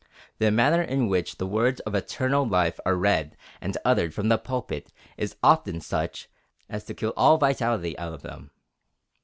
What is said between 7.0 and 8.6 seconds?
all vitality out of them.